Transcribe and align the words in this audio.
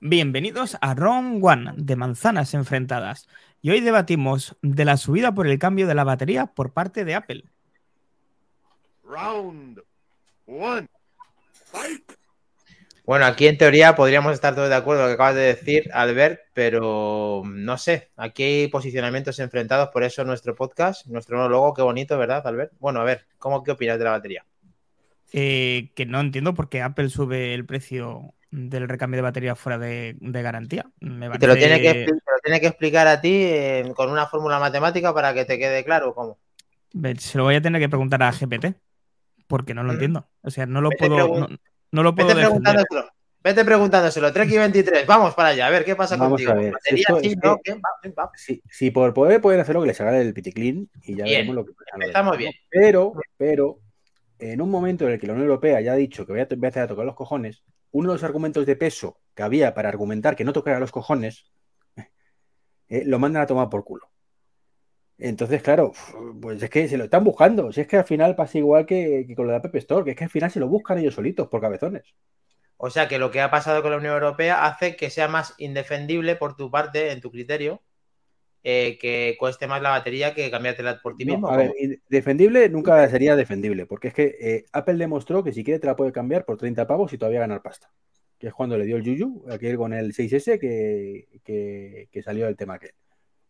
Bienvenidos 0.00 0.76
a 0.82 0.94
Round 0.94 1.42
One 1.42 1.72
de 1.76 1.96
Manzanas 1.96 2.52
Enfrentadas. 2.52 3.28
Y 3.62 3.70
hoy 3.70 3.80
debatimos 3.80 4.56
de 4.60 4.84
la 4.84 4.98
subida 4.98 5.34
por 5.34 5.46
el 5.46 5.58
cambio 5.58 5.86
de 5.86 5.94
la 5.94 6.04
batería 6.04 6.46
por 6.46 6.74
parte 6.74 7.06
de 7.06 7.14
Apple. 7.14 7.44
Round 9.02 9.80
one. 10.46 10.86
Fight. 11.64 12.12
Bueno, 13.06 13.24
aquí 13.24 13.46
en 13.46 13.56
teoría 13.56 13.96
podríamos 13.96 14.34
estar 14.34 14.54
todos 14.54 14.68
de 14.68 14.74
acuerdo 14.74 15.02
con 15.02 15.10
lo 15.10 15.10
que 15.10 15.14
acabas 15.14 15.34
de 15.36 15.42
decir, 15.42 15.88
Albert, 15.94 16.40
pero 16.52 17.42
no 17.46 17.78
sé, 17.78 18.10
aquí 18.16 18.42
hay 18.42 18.68
posicionamientos 18.68 19.38
enfrentados, 19.38 19.90
por 19.90 20.02
eso 20.02 20.24
nuestro 20.24 20.54
podcast, 20.54 21.06
nuestro 21.06 21.36
nuevo 21.36 21.50
logo, 21.50 21.74
qué 21.74 21.82
bonito, 21.82 22.18
¿verdad, 22.18 22.46
Albert? 22.46 22.72
Bueno, 22.80 23.00
a 23.00 23.04
ver, 23.04 23.26
¿cómo 23.38 23.62
qué 23.62 23.70
opinas 23.70 23.98
de 23.98 24.04
la 24.04 24.10
batería? 24.10 24.44
Eh, 25.32 25.92
que 25.94 26.04
no 26.04 26.20
entiendo 26.20 26.54
por 26.54 26.68
qué 26.68 26.82
Apple 26.82 27.08
sube 27.08 27.54
el 27.54 27.64
precio 27.64 28.34
del 28.56 28.88
recambio 28.88 29.18
de 29.18 29.22
batería 29.22 29.54
fuera 29.54 29.78
de, 29.78 30.16
de 30.18 30.42
garantía. 30.42 30.86
Me 31.00 31.26
¿Y 31.26 31.38
te, 31.38 31.46
lo 31.46 31.54
tiene 31.56 31.80
que, 31.80 31.92
te 32.06 32.12
lo 32.12 32.38
tiene 32.42 32.60
que 32.60 32.66
explicar 32.68 33.06
a 33.06 33.20
ti 33.20 33.30
eh, 33.44 33.92
con 33.94 34.10
una 34.10 34.26
fórmula 34.26 34.58
matemática 34.58 35.12
para 35.12 35.34
que 35.34 35.44
te 35.44 35.58
quede 35.58 35.84
claro 35.84 36.14
cómo. 36.14 36.38
Se 37.18 37.36
lo 37.36 37.44
voy 37.44 37.56
a 37.56 37.60
tener 37.60 37.80
que 37.82 37.88
preguntar 37.90 38.22
a 38.22 38.32
GPT, 38.32 38.74
porque 39.46 39.74
no 39.74 39.82
lo 39.82 39.90
Mm. 39.90 39.96
entiendo. 39.96 40.28
O 40.42 40.50
sea, 40.50 40.64
no 40.64 40.80
lo 40.80 40.88
Vete 40.88 41.06
puedo, 41.08 41.40
no, 41.40 41.48
no 41.92 42.02
lo 42.02 42.14
puedo 42.14 42.28
Vete 42.28 42.40
preguntándoselo. 42.40 43.10
Vete 43.44 43.64
preguntándoselo. 43.64 44.32
Trek 44.32 44.50
23, 44.50 45.06
vamos 45.06 45.34
para 45.34 45.50
allá, 45.50 45.66
a 45.66 45.70
ver 45.70 45.84
qué 45.84 45.94
pasa 45.94 46.16
Vamos 46.16 46.30
contigo. 46.42 46.52
a 46.52 46.54
ver, 46.54 46.74
esto 46.84 47.20
sí, 47.20 47.36
no. 47.42 47.60
Si, 48.34 48.62
si 48.70 48.90
por 48.90 49.12
poder 49.12 49.40
pueden 49.42 49.60
hacer 49.60 49.74
lo 49.74 49.82
que 49.82 49.88
les 49.88 50.00
haga 50.00 50.18
el 50.18 50.32
piticlin 50.34 50.90
y 51.02 51.14
ya 51.14 51.24
Bien, 51.24 51.46
veremos 51.46 51.54
lo 51.56 51.66
que 51.66 51.72
pasa. 51.74 51.90
empezamos 51.94 52.38
bien. 52.38 52.52
Pero, 52.70 53.12
pero, 53.36 53.78
en 54.38 54.60
un 54.62 54.70
momento 54.70 55.06
en 55.06 55.12
el 55.12 55.20
que 55.20 55.26
la 55.26 55.34
Unión 55.34 55.46
Europea 55.48 55.80
ya 55.82 55.92
ha 55.92 55.96
dicho 55.96 56.24
que 56.26 56.32
voy 56.32 56.40
a 56.40 56.46
empezar 56.50 56.84
a 56.84 56.88
tocar 56.88 57.04
los 57.04 57.14
cojones, 57.14 57.62
uno 57.96 58.10
de 58.10 58.16
los 58.16 58.24
argumentos 58.24 58.66
de 58.66 58.76
peso 58.76 59.18
que 59.34 59.42
había 59.42 59.74
para 59.74 59.88
argumentar 59.88 60.36
que 60.36 60.44
no 60.44 60.52
tocara 60.52 60.78
los 60.78 60.92
cojones, 60.92 61.50
eh, 62.88 63.04
lo 63.06 63.18
mandan 63.18 63.42
a 63.42 63.46
tomar 63.46 63.70
por 63.70 63.84
culo. 63.84 64.10
Entonces, 65.18 65.62
claro, 65.62 65.92
pues 66.42 66.62
es 66.62 66.68
que 66.68 66.88
se 66.88 66.98
lo 66.98 67.04
están 67.04 67.24
buscando. 67.24 67.72
Si 67.72 67.80
es 67.80 67.86
que 67.86 67.96
al 67.96 68.04
final 68.04 68.36
pasa 68.36 68.58
igual 68.58 68.84
que, 68.84 69.26
con 69.34 69.46
lo 69.46 69.52
de 69.52 69.58
App 69.58 69.74
Store, 69.76 70.04
que 70.04 70.10
es 70.10 70.16
que 70.16 70.24
al 70.24 70.30
final 70.30 70.50
se 70.50 70.60
lo 70.60 70.68
buscan 70.68 70.98
ellos 70.98 71.14
solitos 71.14 71.48
por 71.48 71.62
cabezones. 71.62 72.14
O 72.76 72.90
sea 72.90 73.08
que 73.08 73.18
lo 73.18 73.30
que 73.30 73.40
ha 73.40 73.50
pasado 73.50 73.80
con 73.80 73.92
la 73.92 73.96
Unión 73.96 74.12
Europea 74.12 74.66
hace 74.66 74.94
que 74.94 75.08
sea 75.08 75.28
más 75.28 75.54
indefendible 75.56 76.36
por 76.36 76.54
tu 76.54 76.70
parte, 76.70 77.12
en 77.12 77.22
tu 77.22 77.30
criterio, 77.30 77.82
eh, 78.68 78.98
que 78.98 79.36
cueste 79.38 79.68
más 79.68 79.80
la 79.80 79.90
batería 79.90 80.34
que 80.34 80.50
cambiártela 80.50 81.00
por 81.00 81.16
ti 81.16 81.24
No, 81.24 81.34
mismo. 81.34 81.48
a 81.48 81.56
ver, 81.56 81.72
defendible 82.08 82.68
nunca 82.68 83.08
sería 83.08 83.36
defendible, 83.36 83.86
porque 83.86 84.08
es 84.08 84.14
que 84.14 84.36
eh, 84.40 84.64
Apple 84.72 84.94
demostró 84.96 85.44
que 85.44 85.52
si 85.52 85.62
quiere 85.62 85.78
te 85.78 85.86
la 85.86 85.94
puede 85.94 86.10
cambiar 86.10 86.44
por 86.44 86.56
30 86.56 86.84
pavos 86.84 87.12
y 87.12 87.16
todavía 87.16 87.38
ganar 87.38 87.62
pasta. 87.62 87.92
Que 88.36 88.48
es 88.48 88.52
cuando 88.52 88.76
le 88.76 88.84
dio 88.84 88.96
el 88.96 89.04
yuyu, 89.04 89.44
aquel 89.48 89.76
con 89.76 89.92
el 89.92 90.12
6S 90.12 90.58
que, 90.58 91.28
que, 91.44 92.08
que 92.10 92.22
salió 92.24 92.46
del 92.46 92.56
tema 92.56 92.74
aquel. 92.74 92.90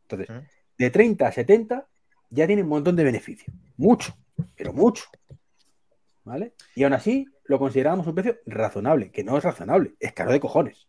Entonces, 0.03 0.29
de 0.77 0.91
30 0.91 1.27
a 1.27 1.33
70 1.33 1.89
ya 2.29 2.47
tiene 2.47 2.63
un 2.63 2.69
montón 2.69 2.95
de 2.95 3.05
beneficio. 3.05 3.51
Mucho, 3.79 4.15
pero 4.55 4.75
mucho. 4.75 5.05
¿Vale? 6.25 6.53
Y 6.75 6.85
aún 6.85 6.93
así 6.93 7.27
lo 7.45 7.59
consideramos 7.59 8.07
un 8.07 8.15
precio 8.15 8.37
razonable, 8.45 9.11
que 9.11 9.25
no 9.25 9.39
es 9.39 9.45
razonable, 9.45 9.95
es 9.99 10.13
caro 10.13 10.33
de 10.33 10.41
cojones. 10.41 10.89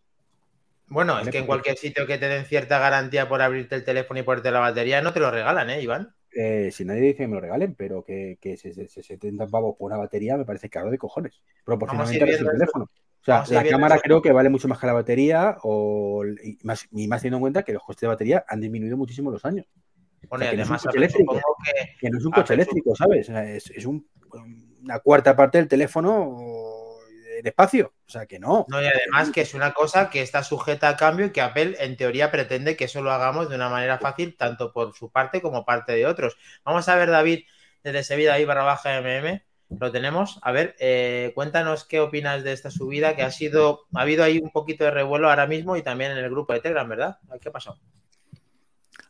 Bueno, 0.87 1.19
es 1.19 1.29
que 1.29 1.37
en 1.39 1.43
pues- 1.43 1.47
cualquier 1.47 1.77
sitio 1.77 2.05
que 2.07 2.17
te 2.17 2.27
den 2.27 2.45
cierta 2.45 2.79
garantía 2.79 3.27
por 3.27 3.41
abrirte 3.41 3.75
el 3.75 3.83
teléfono 3.83 4.19
y 4.19 4.23
ponerte 4.23 4.51
la 4.51 4.59
batería, 4.59 5.01
no 5.01 5.13
te 5.13 5.19
lo 5.19 5.31
regalan, 5.31 5.69
¿eh, 5.69 5.81
Iván? 5.81 6.13
Eh, 6.31 6.69
si 6.71 6.85
nadie 6.85 7.01
dice 7.01 7.17
que 7.17 7.27
me 7.27 7.35
lo 7.35 7.41
regalen, 7.41 7.73
pero 7.75 8.03
que, 8.03 8.37
que 8.39 8.57
se, 8.57 8.73
se- 8.73 8.87
se 8.87 9.01
70 9.01 9.47
pavos 9.47 9.75
por 9.77 9.87
una 9.91 9.97
batería 9.97 10.37
me 10.37 10.45
parece 10.45 10.69
caro 10.69 10.91
de 10.91 10.97
cojones. 10.97 11.41
Proporcionalmente 11.65 12.23
a 12.23 12.37
al 12.39 12.51
teléfono. 12.51 12.85
O 12.85 13.23
sea, 13.27 13.35
vamos 13.39 13.51
la 13.51 13.63
cámara 13.65 13.95
eso. 13.95 14.03
creo 14.03 14.21
que 14.21 14.31
vale 14.31 14.49
mucho 14.49 14.67
más 14.67 14.79
que 14.79 14.87
la 14.87 14.93
batería, 14.93 15.57
o, 15.63 16.23
y, 16.25 16.57
más, 16.63 16.87
y 16.91 17.07
más 17.07 17.21
teniendo 17.21 17.37
en 17.37 17.41
cuenta 17.41 17.63
que 17.63 17.73
los 17.73 17.83
costes 17.83 18.01
de 18.01 18.07
batería 18.07 18.45
han 18.47 18.61
disminuido 18.61 18.95
muchísimo 18.97 19.31
los 19.31 19.43
años. 19.45 19.65
Bueno, 20.29 20.45
que 20.49 20.57
no 20.57 20.63
es 20.63 20.69
un 20.69 20.75
además, 20.75 20.83
coche 20.83 20.97
eléctrico. 20.97 21.35
que 21.35 21.97
Que 21.99 22.09
no 22.09 22.17
es 22.19 22.25
un 22.25 22.31
coche 22.31 22.53
eléctrico, 22.53 22.95
¿sabes? 22.95 23.29
O 23.29 23.31
sea, 23.31 23.49
es, 23.49 23.69
es 23.71 23.85
un- 23.85 24.07
una 24.83 24.99
cuarta 24.99 25.35
parte 25.35 25.57
del 25.57 25.67
teléfono 25.67 26.37
de 27.41 27.49
espacio. 27.49 27.93
O 28.07 28.09
sea, 28.09 28.25
que 28.25 28.39
no. 28.39 28.65
No, 28.69 28.81
y 28.81 28.85
además 28.85 29.31
que 29.31 29.41
es 29.41 29.53
una 29.53 29.73
cosa 29.73 30.09
que 30.09 30.21
está 30.21 30.43
sujeta 30.43 30.89
a 30.89 30.97
cambio 30.97 31.27
y 31.27 31.31
que 31.31 31.41
Apple 31.41 31.75
en 31.79 31.97
teoría 31.97 32.31
pretende 32.31 32.75
que 32.75 32.85
eso 32.85 33.01
lo 33.01 33.11
hagamos 33.11 33.49
de 33.49 33.55
una 33.55 33.69
manera 33.69 33.97
fácil, 33.97 34.35
tanto 34.35 34.71
por 34.71 34.95
su 34.95 35.11
parte 35.11 35.41
como 35.41 35.65
parte 35.65 35.93
de 35.93 36.05
otros. 36.05 36.37
Vamos 36.63 36.87
a 36.89 36.95
ver, 36.95 37.09
David, 37.09 37.45
desde 37.83 38.03
Sevilla 38.03 38.33
ahí 38.33 38.45
barra 38.45 38.63
baja 38.63 39.01
MM, 39.01 39.41
lo 39.79 39.91
tenemos. 39.91 40.39
A 40.41 40.51
ver, 40.51 40.75
eh, 40.79 41.31
cuéntanos 41.35 41.85
qué 41.85 41.99
opinas 41.99 42.43
de 42.43 42.53
esta 42.53 42.71
subida, 42.71 43.15
que 43.15 43.23
ha 43.23 43.31
sido, 43.31 43.85
ha 43.93 44.01
habido 44.01 44.23
ahí 44.23 44.39
un 44.39 44.51
poquito 44.51 44.83
de 44.83 44.91
revuelo 44.91 45.29
ahora 45.29 45.47
mismo 45.47 45.75
y 45.75 45.81
también 45.81 46.11
en 46.11 46.17
el 46.17 46.29
grupo 46.29 46.53
de 46.53 46.61
Telegram, 46.61 46.87
¿verdad? 46.87 47.17
¿Qué 47.41 47.49
ha 47.49 47.51
pasado? 47.51 47.79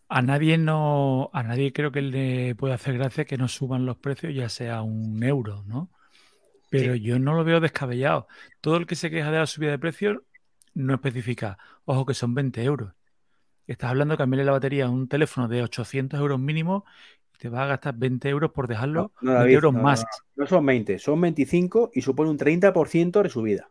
A 0.10 0.22
nadie 0.22 0.58
no, 0.58 1.30
a 1.34 1.44
nadie 1.44 1.74
creo 1.74 1.92
que 1.92 2.02
le 2.02 2.56
puede 2.56 2.74
hacer 2.74 2.98
gracia 2.98 3.26
que 3.26 3.38
no 3.38 3.50
suban 3.50 3.86
los 3.86 3.98
precios, 3.98 4.34
ya 4.34 4.48
sea 4.48 4.82
un 4.82 5.22
euro, 5.22 5.64
¿no? 5.68 5.90
Pero 6.70 6.94
Sí. 6.94 7.02
yo 7.02 7.20
no 7.20 7.34
lo 7.36 7.44
veo 7.44 7.60
descabellado. 7.60 8.28
Todo 8.62 8.78
el 8.78 8.86
que 8.88 8.96
se 8.96 9.10
queja 9.10 9.32
de 9.32 9.40
la 9.40 9.46
subida 9.48 9.72
de 9.72 9.80
precios 9.80 10.18
no 10.74 10.94
especifica. 10.96 11.58
Ojo 11.86 12.06
que 12.06 12.14
son 12.14 12.34
20 12.36 12.64
euros. 12.64 12.94
Estás 13.68 13.90
hablando 13.92 14.14
de 14.14 14.18
cambiarle 14.18 14.46
la 14.46 14.54
batería 14.54 14.86
a 14.86 14.90
un 14.90 15.08
teléfono 15.10 15.48
de 15.48 15.64
800 15.64 16.20
euros 16.20 16.40
mínimo 16.40 16.86
y 17.34 17.38
te 17.38 17.50
vas 17.50 17.62
a 17.64 17.68
gastar 17.68 17.96
20 17.96 18.30
euros 18.30 18.52
por 18.52 18.68
dejarlo 18.68 19.14
No, 19.22 19.34
20 19.34 19.40
David, 19.40 19.54
euros 19.56 19.74
no, 19.74 19.80
no, 19.80 19.84
más. 19.84 20.02
no. 20.02 20.44
No 20.44 20.48
son 20.48 20.66
20, 20.66 21.00
son 21.00 21.22
25 21.22 21.92
y 21.94 22.02
supone 22.02 22.30
un 22.30 22.38
30% 22.38 23.24
de 23.24 23.30
subida. 23.30 23.70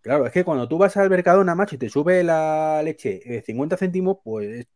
Claro, 0.00 0.26
es 0.26 0.32
que 0.32 0.44
cuando 0.44 0.68
tú 0.68 0.78
vas 0.78 0.96
al 0.96 1.10
Mercadona, 1.10 1.54
macho, 1.54 1.74
y 1.74 1.78
te 1.78 1.88
sube 1.90 2.22
la 2.24 2.80
leche 2.84 3.20
eh, 3.38 3.42
50 3.42 3.76
céntimos, 3.76 4.18
pues. 4.24 4.66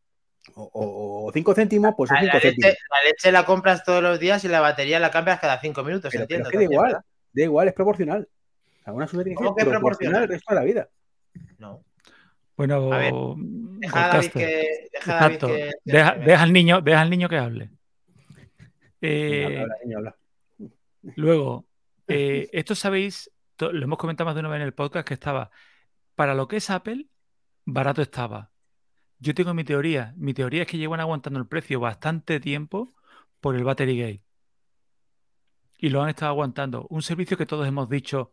O, 0.54 1.30
5 1.32 1.54
céntimos, 1.54 1.94
pues 1.97 2.09
son 2.10 2.19
La, 2.19 2.22
5 2.22 2.41
céntimos. 2.41 2.70
leche, 2.70 2.78
la 2.91 3.09
leche 3.10 3.32
la 3.32 3.44
compras 3.44 3.84
todos 3.84 4.03
los 4.03 4.19
días 4.19 4.44
y 4.44 4.48
la 4.48 4.60
batería 4.60 4.98
la 5.00 5.10
cambias 5.10 5.38
cada 5.41 5.60
cinco 5.60 5.84
minutos, 5.84 6.10
Pero, 6.12 6.26
pero 6.28 6.42
entiendo. 6.42 6.48
es 6.48 6.53
que 6.53 6.59
da 6.59 6.64
igual, 6.64 6.92
¿verdad? 6.92 7.04
Da 7.32 7.43
igual, 7.44 7.69
es 7.69 7.75
proporcional. 7.75 8.28
O 8.81 8.84
sea, 8.84 8.93
una 8.93 9.06
subida 9.06 9.25
tiene 9.25 9.37
que 9.37 9.44
¿Cómo 9.44 9.54
ser 9.56 9.65
que 9.65 9.70
proporcional 9.70 9.81
proporcional? 9.81 10.22
el 10.25 10.28
resto 10.28 10.54
de 10.54 10.60
la 10.60 10.65
vida. 10.65 10.88
No. 11.59 11.84
Bueno, 12.56 12.93
A 12.93 12.98
ver, 12.98 13.12
Deja 13.15 14.04
a 14.04 14.09
David 14.09 14.31
Goldcaster. 14.32 14.32
que. 14.32 14.88
Deja 14.93 15.10
a 15.16 15.20
David 15.20 15.34
Exacto. 15.34 15.47
que- 15.48 15.71
Deja, 15.84 16.15
deja 16.16 16.42
al 16.42 16.53
niño, 16.53 16.81
deja 16.81 17.00
al 17.00 17.10
niño 17.10 17.28
que 17.28 17.38
hable. 17.38 17.71
Eh, 19.00 19.44
Habla, 19.47 19.62
habla, 19.62 19.75
niño, 19.84 19.98
habla. 19.98 20.16
Luego, 21.16 21.66
eh, 22.09 22.48
esto 22.53 22.75
sabéis, 22.75 23.31
lo 23.59 23.82
hemos 23.84 23.98
comentado 23.98 24.26
más 24.26 24.34
de 24.34 24.41
una 24.41 24.48
vez 24.48 24.56
en 24.60 24.66
el 24.66 24.75
podcast, 24.75 25.06
que 25.06 25.15
estaba, 25.15 25.50
para 26.15 26.34
lo 26.34 26.47
que 26.48 26.56
es 26.56 26.71
Apple, 26.71 27.06
barato 27.65 28.03
estaba. 28.03 28.50
Yo 29.19 29.34
tengo 29.34 29.54
mi 29.54 29.65
teoría. 29.65 30.12
Mi 30.16 30.34
teoría 30.34 30.62
es 30.62 30.69
que 30.69 30.78
llevan 30.78 31.00
aguantando 31.00 31.38
el 31.38 31.47
precio 31.47 31.78
bastante 31.81 32.41
tiempo 32.41 32.88
por 33.41 33.54
el 33.56 33.65
Battery 33.65 33.98
Gate. 33.98 34.22
Y 35.82 35.88
lo 35.88 36.00
han 36.00 36.10
estado 36.10 36.31
aguantando. 36.31 36.87
Un 36.91 37.03
servicio 37.03 37.37
que 37.37 37.44
todos 37.44 37.66
hemos 37.66 37.88
dicho, 37.88 38.31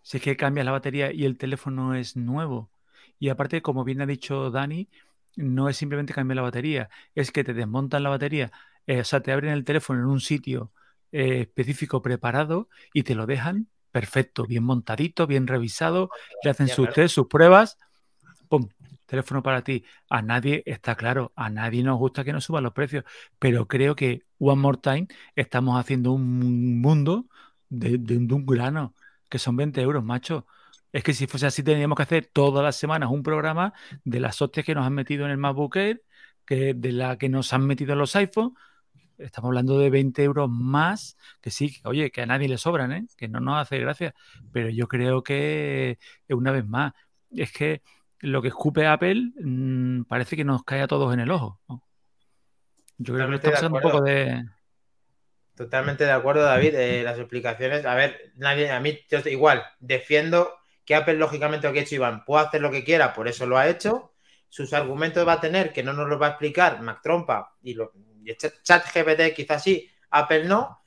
si 0.00 0.18
es 0.18 0.22
que 0.22 0.36
cambias 0.36 0.64
la 0.64 0.70
batería 0.70 1.12
y 1.12 1.24
el 1.24 1.36
teléfono 1.36 1.96
es 1.96 2.16
nuevo. 2.16 2.70
Y 3.18 3.30
aparte, 3.30 3.62
como 3.62 3.82
bien 3.82 4.00
ha 4.00 4.06
dicho 4.06 4.48
Dani, 4.48 4.88
no 5.34 5.68
es 5.68 5.76
simplemente 5.76 6.14
cambiar 6.14 6.36
la 6.36 6.42
batería, 6.42 6.88
es 7.16 7.32
que 7.32 7.42
te 7.42 7.52
desmontan 7.52 8.04
la 8.04 8.10
batería, 8.10 8.52
eh, 8.86 9.00
o 9.00 9.04
sea, 9.04 9.20
te 9.20 9.32
abren 9.32 9.50
el 9.50 9.64
teléfono 9.64 10.02
en 10.02 10.06
un 10.06 10.20
sitio 10.20 10.70
eh, 11.10 11.40
específico 11.40 12.00
preparado 12.00 12.68
y 12.92 13.02
te 13.02 13.16
lo 13.16 13.26
dejan 13.26 13.66
perfecto, 13.90 14.46
bien 14.46 14.62
montadito, 14.62 15.26
bien 15.26 15.48
revisado, 15.48 16.10
le 16.44 16.50
hacen 16.50 16.68
sus 16.68 16.92
test, 16.92 17.16
sus 17.16 17.26
pruebas, 17.26 17.76
¡pum! 18.48 18.68
Teléfono 19.12 19.42
para 19.42 19.60
ti. 19.62 19.84
A 20.08 20.22
nadie, 20.22 20.62
está 20.64 20.94
claro, 20.94 21.32
a 21.36 21.50
nadie 21.50 21.82
nos 21.82 21.98
gusta 21.98 22.24
que 22.24 22.32
nos 22.32 22.44
suban 22.44 22.64
los 22.64 22.72
precios, 22.72 23.04
pero 23.38 23.68
creo 23.68 23.94
que 23.94 24.22
One 24.38 24.62
More 24.62 24.78
Time 24.82 25.06
estamos 25.36 25.78
haciendo 25.78 26.12
un 26.12 26.80
mundo 26.80 27.26
de, 27.68 27.96
un 28.16 28.46
grano, 28.46 28.94
que 29.28 29.38
son 29.38 29.54
20 29.54 29.82
euros, 29.82 30.02
macho. 30.02 30.46
Es 30.92 31.04
que 31.04 31.12
si 31.12 31.26
fuese 31.26 31.44
así, 31.44 31.62
tendríamos 31.62 31.94
que 31.96 32.04
hacer 32.04 32.30
todas 32.32 32.64
las 32.64 32.76
semanas 32.76 33.10
un 33.10 33.22
programa 33.22 33.74
de 34.02 34.18
las 34.18 34.40
hostias 34.40 34.64
que 34.64 34.74
nos 34.74 34.86
han 34.86 34.94
metido 34.94 35.26
en 35.26 35.32
el 35.32 35.36
MacBook 35.36 35.76
Air, 35.76 36.02
que, 36.46 36.72
de 36.72 36.92
la 36.92 37.18
que 37.18 37.28
nos 37.28 37.52
han 37.52 37.66
metido 37.66 37.92
en 37.92 37.98
los 37.98 38.16
iPhones. 38.16 38.54
Estamos 39.18 39.50
hablando 39.50 39.78
de 39.78 39.90
20 39.90 40.22
euros 40.24 40.48
más, 40.48 41.18
que 41.42 41.50
sí, 41.50 41.82
oye, 41.84 42.10
que 42.10 42.22
a 42.22 42.26
nadie 42.26 42.48
le 42.48 42.56
sobran, 42.56 42.92
¿eh? 42.92 43.06
que 43.18 43.28
no 43.28 43.40
nos 43.40 43.60
hace 43.60 43.78
gracia. 43.78 44.14
Pero 44.52 44.70
yo 44.70 44.88
creo 44.88 45.22
que, 45.22 45.98
una 46.30 46.50
vez 46.50 46.66
más, 46.66 46.94
es 47.30 47.52
que 47.52 47.82
lo 48.22 48.40
que 48.40 48.48
escupe 48.48 48.86
Apple 48.86 49.32
mm, 49.36 50.04
parece 50.04 50.36
que 50.36 50.44
nos 50.44 50.64
cae 50.64 50.80
a 50.80 50.86
todos 50.86 51.12
en 51.12 51.20
el 51.20 51.30
ojo. 51.30 51.60
¿no? 51.68 51.82
Yo 52.98 53.14
creo 53.14 53.28
que 53.30 53.38
Totalmente 53.38 53.48
está 53.48 53.48
de 53.48 53.54
pasando 53.54 53.76
un 53.76 53.82
poco 53.82 54.00
de. 54.04 54.44
Totalmente 55.54 56.04
de 56.04 56.12
acuerdo, 56.12 56.42
David. 56.42 56.74
eh, 56.74 57.02
las 57.02 57.18
explicaciones, 57.18 57.84
a 57.84 57.94
ver, 57.94 58.32
nadie, 58.36 58.70
a 58.70 58.80
mí 58.80 58.98
yo 59.10 59.18
estoy 59.18 59.32
igual, 59.32 59.62
defiendo 59.80 60.54
que 60.84 60.94
Apple, 60.94 61.14
lógicamente, 61.14 61.66
lo 61.66 61.72
que 61.72 61.80
ha 61.80 61.82
hecho 61.82 61.96
Iván, 61.96 62.24
puede 62.24 62.46
hacer 62.46 62.62
lo 62.62 62.70
que 62.70 62.84
quiera, 62.84 63.12
por 63.12 63.28
eso 63.28 63.44
lo 63.44 63.58
ha 63.58 63.68
hecho. 63.68 64.14
Sus 64.48 64.72
argumentos 64.72 65.26
va 65.26 65.34
a 65.34 65.40
tener, 65.40 65.72
que 65.72 65.82
no 65.82 65.92
nos 65.92 66.08
los 66.08 66.20
va 66.20 66.26
a 66.26 66.30
explicar 66.30 66.80
Mac 66.80 67.00
Trompa 67.02 67.56
y, 67.62 67.74
lo, 67.74 67.92
y 68.24 68.34
Chat 68.34 68.84
GPT, 68.92 69.34
quizás 69.34 69.62
sí, 69.62 69.90
Apple 70.10 70.44
no, 70.44 70.82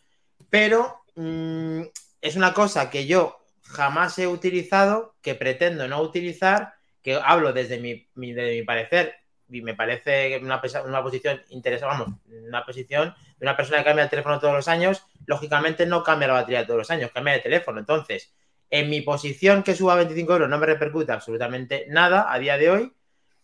pero 0.50 1.04
mm, 1.16 1.82
es 2.22 2.36
una 2.36 2.54
cosa 2.54 2.90
que 2.90 3.06
yo 3.06 3.38
jamás 3.64 4.18
he 4.20 4.28
utilizado, 4.28 5.16
que 5.22 5.36
pretendo 5.36 5.88
no 5.88 6.02
utilizar, 6.02 6.76
que 7.06 7.20
hablo 7.24 7.54
desde 7.54 7.80
mi, 7.80 8.10
mi- 8.16 8.34
mi 8.34 8.64
parecer, 8.64 9.14
y 9.48 9.62
me 9.62 9.76
parece 9.76 10.40
una, 10.42 10.60
una 10.84 11.04
posición 11.04 11.40
interesante, 11.50 11.86
vamos, 12.00 12.20
una 12.48 12.66
posición 12.66 13.14
de 13.38 13.46
una 13.46 13.56
persona 13.56 13.78
que 13.78 13.84
cambia 13.86 14.04
el 14.06 14.10
teléfono 14.10 14.40
todos 14.40 14.56
los 14.56 14.68
años, 14.68 15.06
lógicamente 15.28 15.86
no 15.86 16.04
cambia 16.04 16.28
la 16.30 16.34
batería 16.34 16.66
todos 16.66 16.80
los 16.80 16.90
años, 16.90 17.12
cambia 17.14 17.34
de 17.36 17.42
teléfono. 17.42 17.80
Entonces, 17.80 18.34
en 18.72 18.90
mi 18.90 19.02
posición 19.02 19.62
que 19.62 19.76
suba 19.76 19.94
25 19.96 20.34
euros 20.34 20.50
no 20.50 20.58
me 20.58 20.66
repercute 20.66 21.12
absolutamente 21.12 21.86
nada 21.90 22.34
a 22.34 22.40
día 22.40 22.58
de 22.58 22.72
hoy, 22.72 22.92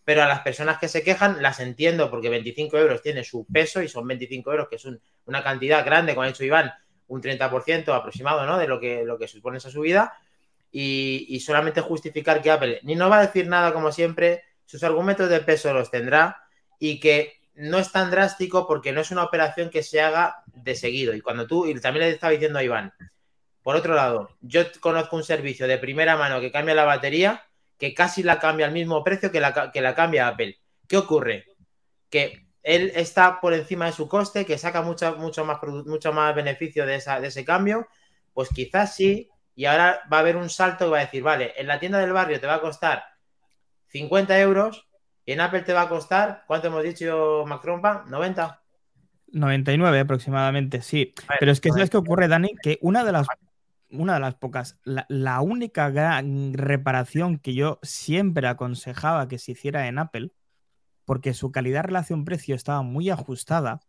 pero 0.04 0.24
a 0.24 0.26
las 0.26 0.40
personas 0.40 0.78
que 0.78 0.88
se 0.88 1.04
quejan 1.04 1.40
las 1.40 1.60
entiendo 1.60 2.10
porque 2.10 2.28
25 2.28 2.76
euros 2.78 3.00
tiene 3.00 3.22
su 3.22 3.46
peso 3.46 3.80
y 3.80 3.88
son 3.88 4.04
25 4.08 4.50
euros, 4.50 4.68
que 4.68 4.76
es 4.76 4.84
un- 4.84 5.00
una 5.26 5.44
cantidad 5.44 5.84
grande, 5.84 6.14
como 6.14 6.24
ha 6.24 6.26
dicho 6.26 6.42
Iván, 6.44 6.72
un 7.06 7.20
30% 7.20 7.94
aproximado 7.94 8.44
¿no? 8.44 8.58
de 8.58 8.66
lo 8.66 8.80
que, 8.80 9.04
lo 9.04 9.16
que 9.18 9.28
supone 9.28 9.58
esa 9.58 9.70
subida. 9.70 10.12
Y, 10.74 11.38
solamente 11.40 11.82
justificar 11.82 12.40
que 12.40 12.50
Apple 12.50 12.80
ni 12.82 12.94
no 12.94 13.10
va 13.10 13.18
a 13.18 13.26
decir 13.26 13.46
nada 13.46 13.74
como 13.74 13.92
siempre, 13.92 14.42
sus 14.64 14.82
argumentos 14.82 15.28
de 15.28 15.40
peso 15.40 15.72
los 15.74 15.90
tendrá 15.90 16.44
y 16.78 16.98
que 16.98 17.42
no 17.54 17.78
es 17.78 17.92
tan 17.92 18.10
drástico 18.10 18.66
porque 18.66 18.92
no 18.92 19.02
es 19.02 19.10
una 19.10 19.24
operación 19.24 19.68
que 19.68 19.82
se 19.82 20.00
haga 20.00 20.42
de 20.46 20.74
seguido. 20.74 21.14
Y 21.14 21.20
cuando 21.20 21.46
tú, 21.46 21.66
y 21.66 21.78
también 21.78 22.06
le 22.06 22.12
estaba 22.12 22.32
diciendo 22.32 22.58
a 22.58 22.64
Iván, 22.64 22.94
por 23.62 23.76
otro 23.76 23.94
lado, 23.94 24.30
yo 24.40 24.62
conozco 24.80 25.16
un 25.16 25.24
servicio 25.24 25.68
de 25.68 25.78
primera 25.78 26.16
mano 26.16 26.40
que 26.40 26.50
cambia 26.50 26.74
la 26.74 26.84
batería, 26.84 27.44
que 27.78 27.94
casi 27.94 28.22
la 28.22 28.38
cambia 28.38 28.66
al 28.66 28.72
mismo 28.72 29.04
precio 29.04 29.30
que 29.30 29.40
la, 29.40 29.70
que 29.70 29.80
la 29.80 29.94
cambia 29.94 30.28
Apple. 30.28 30.58
¿Qué 30.88 30.96
ocurre? 30.96 31.46
Que 32.10 32.46
él 32.62 32.92
está 32.94 33.40
por 33.40 33.54
encima 33.54 33.86
de 33.86 33.92
su 33.92 34.08
coste, 34.08 34.46
que 34.46 34.58
saca 34.58 34.82
mucho, 34.82 35.16
mucho, 35.16 35.44
más, 35.44 35.58
mucho 35.62 36.12
más 36.12 36.34
beneficio 36.34 36.86
de, 36.86 36.96
esa, 36.96 37.20
de 37.20 37.28
ese 37.28 37.44
cambio, 37.44 37.88
pues 38.32 38.48
quizás 38.48 38.94
sí, 38.94 39.28
y 39.54 39.66
ahora 39.66 40.00
va 40.12 40.18
a 40.18 40.20
haber 40.20 40.36
un 40.36 40.48
salto 40.48 40.86
que 40.86 40.90
va 40.90 40.98
a 40.98 41.04
decir, 41.04 41.22
vale, 41.22 41.52
en 41.56 41.66
la 41.66 41.78
tienda 41.78 41.98
del 41.98 42.12
barrio 42.12 42.40
te 42.40 42.46
va 42.46 42.54
a 42.54 42.60
costar 42.60 43.04
50 43.88 44.40
euros 44.40 44.88
y 45.24 45.32
en 45.32 45.40
Apple 45.40 45.62
te 45.62 45.72
va 45.72 45.82
a 45.82 45.88
costar, 45.88 46.44
¿cuánto 46.46 46.68
hemos 46.68 46.82
dicho, 46.82 47.44
Macrompa? 47.46 48.04
¿90? 48.06 48.58
99 49.28 50.00
aproximadamente, 50.00 50.82
sí. 50.82 51.14
Pero 51.38 51.52
es 51.52 51.60
que 51.60 51.70
¿sabes 51.70 51.90
qué 51.90 51.96
ocurre, 51.96 52.28
Dani? 52.28 52.54
Que 52.62 52.78
una 52.82 53.04
de 53.04 53.12
las, 53.12 53.26
una 53.90 54.14
de 54.14 54.20
las 54.20 54.34
pocas, 54.34 54.78
la, 54.84 55.06
la 55.08 55.40
única 55.40 55.90
gran 55.90 56.54
reparación 56.54 57.38
que 57.38 57.54
yo 57.54 57.78
siempre 57.82 58.46
aconsejaba 58.48 59.28
que 59.28 59.38
se 59.38 59.52
hiciera 59.52 59.86
en 59.86 59.98
Apple, 59.98 60.32
porque 61.04 61.34
su 61.34 61.50
calidad 61.50 61.84
relación-precio 61.84 62.54
estaba 62.54 62.82
muy 62.82 63.10
ajustada, 63.10 63.80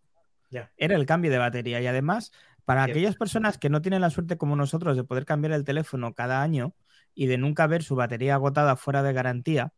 era 0.78 0.96
el 0.96 1.06
cambio 1.06 1.32
de 1.32 1.38
batería. 1.38 1.82
Y 1.82 1.88
además, 1.88 2.32
para 2.66 2.84
aquellas 2.84 3.16
personas 3.16 3.58
que 3.58 3.70
no 3.70 3.82
tienen 3.82 4.02
la 4.02 4.10
suerte 4.10 4.38
como 4.38 4.56
nosotros 4.56 4.96
de 4.96 5.04
poder 5.04 5.26
cambiar 5.26 5.54
el 5.54 5.64
teléfono 5.64 6.14
cada 6.14 6.42
año 6.42 6.74
y 7.14 7.28
de 7.28 7.38
nunca 7.38 7.68
ver 7.68 7.84
su 7.84 7.96
batería 7.96 8.36
agotada 8.36 8.76
fuera 8.76 9.04
de 9.04 9.14
garantía, 9.14 9.74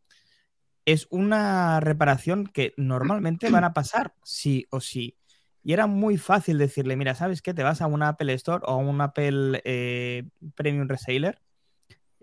es 0.84 1.06
una 1.10 1.80
reparación 1.80 2.46
que 2.46 2.72
normalmente 2.76 3.50
van 3.50 3.64
a 3.64 3.74
pasar 3.74 4.14
sí 4.22 4.66
o 4.70 4.80
sí. 4.80 5.16
Y 5.64 5.72
era 5.72 5.88
muy 5.88 6.16
fácil 6.16 6.58
decirle, 6.58 6.94
mira, 6.96 7.16
¿sabes 7.16 7.42
qué? 7.42 7.52
Te 7.52 7.64
vas 7.64 7.82
a 7.82 7.88
una 7.88 8.08
Apple 8.08 8.32
Store 8.34 8.62
o 8.66 8.70
a 8.70 8.76
un 8.76 9.00
Apple 9.00 9.60
eh, 9.64 10.28
Premium 10.54 10.88
Reseller 10.88 11.40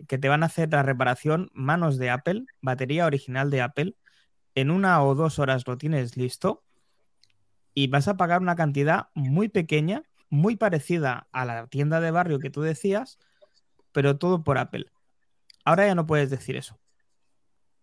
que 0.08 0.18
te 0.18 0.30
van 0.30 0.44
a 0.44 0.48
hacer 0.48 0.72
la 0.72 0.84
reparación 0.84 1.52
manos 1.54 1.98
de 1.98 2.10
Apple, 2.10 2.46
batería 2.62 3.06
original 3.06 3.50
de 3.50 3.62
Apple. 3.62 3.96
En 4.56 4.72
una 4.72 5.04
o 5.04 5.16
dos 5.16 5.40
horas 5.40 5.68
lo 5.68 5.78
tienes 5.78 6.16
listo 6.16 6.64
y 7.74 7.88
vas 7.88 8.08
a 8.08 8.18
pagar 8.18 8.42
una 8.42 8.56
cantidad 8.56 9.08
muy 9.14 9.50
pequeña, 9.50 10.04
muy 10.34 10.56
parecida 10.58 11.28
a 11.32 11.46
la 11.46 11.68
tienda 11.68 12.02
de 12.02 12.12
barrio 12.12 12.40
que 12.40 12.50
tú 12.50 12.62
decías, 12.62 13.20
pero 13.94 14.18
todo 14.18 14.44
por 14.44 14.58
Apple. 14.60 14.88
Ahora 15.66 15.88
ya 15.88 15.96
no 15.96 16.06
puedes 16.08 16.30
decir 16.32 16.58
eso. 16.58 16.80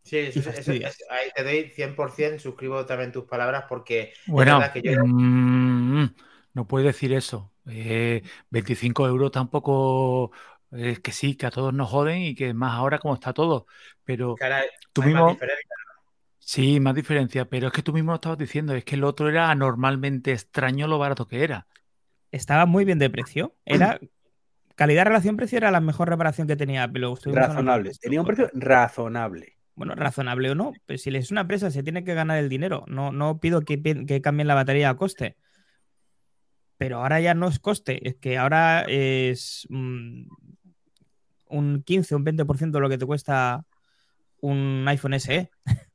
Sí, 0.02 0.18
eso, 0.18 0.50
eso- 0.50 0.72
ahí 1.10 1.30
te 1.34 1.44
doy 1.44 1.70
100%, 1.70 2.42
suscribo 2.42 2.84
también 2.86 3.12
tus 3.12 3.24
palabras 3.24 3.64
porque 3.68 4.12
Bueno, 4.24 4.62
verdad 4.62 4.72
que 4.72 4.82
yo- 4.82 4.92
mm, 5.06 6.04
no 6.54 6.66
puedes 6.66 6.86
decir 6.86 7.12
eso. 7.12 7.52
Eh, 7.66 8.22
25 8.50 9.06
euros 9.06 9.30
tampoco 9.32 10.30
es 10.70 11.00
que 11.00 11.12
sí, 11.12 11.36
que 11.36 11.46
a 11.46 11.50
todos 11.50 11.74
nos 11.74 11.90
joden 11.90 12.22
y 12.22 12.34
que 12.34 12.54
más 12.54 12.74
ahora 12.74 12.98
como 12.98 13.14
está 13.14 13.32
todo. 13.32 13.66
Pero 14.04 14.40
cara, 14.40 14.64
tú 14.92 15.02
más 15.12 15.12
mismo, 15.14 15.26
diferencia. 15.26 15.76
sí, 16.40 16.80
más 16.80 16.94
diferencia, 16.94 17.48
pero 17.48 17.68
es 17.68 17.72
que 17.72 17.82
tú 17.82 17.92
mismo 17.92 18.12
lo 18.12 18.16
estabas 18.16 18.38
diciendo, 18.38 18.74
es 18.74 18.84
que 18.84 18.96
el 18.96 19.04
otro 19.04 19.28
era 19.30 19.50
anormalmente 19.50 20.32
extraño 20.32 20.86
lo 20.88 20.98
barato 20.98 21.26
que 21.28 21.44
era. 21.44 21.68
Estaba 22.30 22.66
muy 22.66 22.84
bien 22.84 22.98
de 22.98 23.10
precio. 23.10 23.56
Era 23.64 23.98
calidad-relación-precio 24.76 25.58
era 25.58 25.70
la 25.70 25.80
mejor 25.80 26.08
reparación 26.08 26.46
que 26.46 26.56
tenía 26.56 26.84
Apple. 26.84 27.06
Razonable. 27.26 27.92
Tenía 28.00 28.20
un 28.20 28.26
precio 28.26 28.50
razonable. 28.54 29.58
Bueno, 29.74 29.94
razonable 29.94 30.50
o 30.50 30.54
no, 30.54 30.72
pero 30.86 30.98
si 30.98 31.14
es 31.14 31.30
una 31.30 31.42
empresa 31.42 31.70
se 31.70 31.82
tiene 31.82 32.04
que 32.04 32.14
ganar 32.14 32.38
el 32.38 32.48
dinero. 32.48 32.84
No, 32.86 33.12
no 33.12 33.40
pido 33.40 33.62
que, 33.62 33.80
que 33.82 34.20
cambien 34.20 34.48
la 34.48 34.54
batería 34.54 34.90
a 34.90 34.96
coste. 34.96 35.36
Pero 36.76 36.98
ahora 36.98 37.20
ya 37.20 37.34
no 37.34 37.48
es 37.48 37.58
coste, 37.58 38.08
es 38.08 38.16
que 38.16 38.38
ahora 38.38 38.86
es 38.88 39.66
mm, 39.68 40.22
un 41.48 41.82
15, 41.82 42.14
un 42.14 42.24
20% 42.24 42.70
de 42.70 42.80
lo 42.80 42.88
que 42.88 42.96
te 42.96 43.06
cuesta 43.06 43.66
un 44.40 44.84
iPhone 44.88 45.14
SE. 45.14 45.50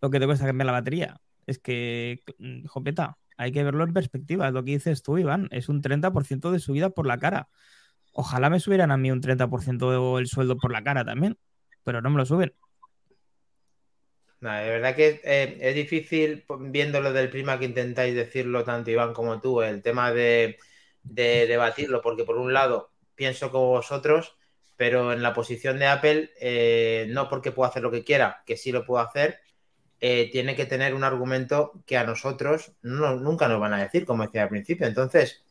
lo 0.00 0.10
que 0.10 0.20
te 0.20 0.26
cuesta 0.26 0.46
cambiar 0.46 0.66
la 0.66 0.72
batería. 0.72 1.20
Es 1.46 1.58
que, 1.58 2.20
mm, 2.38 2.66
jopeta, 2.66 3.16
hay 3.40 3.52
que 3.52 3.64
verlo 3.64 3.84
en 3.84 3.94
perspectiva. 3.94 4.50
Lo 4.50 4.62
que 4.62 4.72
dices 4.72 5.02
tú, 5.02 5.16
Iván. 5.16 5.48
Es 5.50 5.70
un 5.70 5.80
30% 5.80 6.50
de 6.50 6.58
subida 6.58 6.90
por 6.90 7.06
la 7.06 7.18
cara. 7.18 7.48
Ojalá 8.12 8.50
me 8.50 8.60
subieran 8.60 8.90
a 8.90 8.98
mí 8.98 9.10
un 9.10 9.22
30% 9.22 10.18
el 10.18 10.26
sueldo 10.26 10.58
por 10.58 10.70
la 10.70 10.84
cara 10.84 11.06
también, 11.06 11.38
pero 11.82 12.02
no 12.02 12.10
me 12.10 12.18
lo 12.18 12.26
suben. 12.26 12.52
Nada, 14.40 14.60
de 14.60 14.70
verdad 14.70 14.94
que 14.94 15.20
eh, 15.24 15.56
es 15.58 15.74
difícil 15.74 16.44
viéndolo 16.60 17.14
del 17.14 17.30
prima 17.30 17.58
que 17.58 17.64
intentáis 17.64 18.14
decirlo 18.14 18.62
tanto 18.62 18.90
Iván 18.90 19.14
como 19.14 19.40
tú, 19.40 19.62
el 19.62 19.82
tema 19.82 20.12
de, 20.12 20.58
de 21.02 21.46
debatirlo, 21.46 22.02
porque 22.02 22.24
por 22.24 22.36
un 22.36 22.52
lado 22.52 22.92
pienso 23.14 23.50
como 23.50 23.68
vosotros, 23.68 24.36
pero 24.76 25.14
en 25.14 25.22
la 25.22 25.32
posición 25.32 25.78
de 25.78 25.86
Apple, 25.86 26.30
eh, 26.40 27.06
no 27.08 27.30
porque 27.30 27.52
pueda 27.52 27.70
hacer 27.70 27.82
lo 27.82 27.90
que 27.90 28.04
quiera, 28.04 28.42
que 28.44 28.58
sí 28.58 28.70
lo 28.70 28.84
puedo 28.84 29.02
hacer, 29.02 29.40
eh, 30.00 30.30
tiene 30.32 30.56
que 30.56 30.66
tener 30.66 30.94
un 30.94 31.04
argumento 31.04 31.72
que 31.86 31.96
a 31.98 32.04
nosotros 32.04 32.72
no, 32.82 33.16
nunca 33.16 33.48
nos 33.48 33.60
van 33.60 33.74
a 33.74 33.82
decir, 33.82 34.04
como 34.06 34.24
decía 34.24 34.44
al 34.44 34.48
principio. 34.48 34.86
Entonces, 34.86 35.42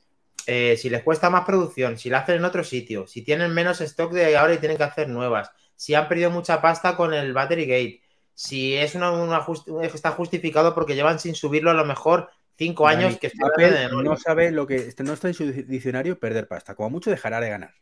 eh, 0.47 0.77
si 0.77 0.89
les 0.89 1.03
cuesta 1.03 1.29
más 1.29 1.45
producción, 1.45 1.97
si 1.97 2.09
la 2.09 2.19
hacen 2.19 2.37
en 2.37 2.45
otro 2.45 2.63
sitio, 2.63 3.07
si 3.07 3.21
tienen 3.23 3.53
menos 3.53 3.81
stock 3.81 4.11
de 4.13 4.35
ahora 4.37 4.53
y 4.55 4.57
tienen 4.57 4.77
que 4.77 4.83
hacer 4.83 5.09
nuevas, 5.09 5.51
si 5.75 5.93
han 5.95 6.07
perdido 6.07 6.31
mucha 6.31 6.61
pasta 6.61 6.95
con 6.95 7.13
el 7.13 7.33
Battery 7.33 7.65
Gate, 7.65 8.01
si 8.33 8.75
es 8.75 8.95
una, 8.95 9.11
una 9.11 9.41
just- 9.41 9.67
está 9.83 10.11
justificado 10.11 10.73
porque 10.73 10.95
llevan 10.95 11.19
sin 11.19 11.35
subirlo 11.35 11.71
a 11.71 11.73
lo 11.73 11.85
mejor 11.85 12.29
cinco 12.57 12.87
años 12.87 13.17
que 13.17 13.31
Apple 13.39 13.81
no 13.89 14.15
sabe 14.17 14.51
lo 14.51 14.65
que 14.67 14.75
este, 14.77 15.03
no 15.03 15.13
está 15.13 15.27
en 15.27 15.33
su 15.33 15.45
diccionario 15.51 16.19
perder 16.19 16.47
pasta. 16.47 16.75
Como 16.75 16.89
mucho 16.89 17.09
dejará 17.11 17.39
de 17.39 17.49
ganar. 17.49 17.73